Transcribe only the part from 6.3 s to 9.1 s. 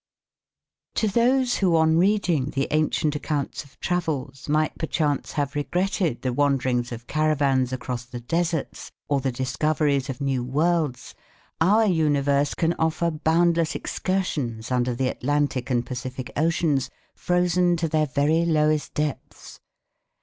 wanderings of caravans across the deserts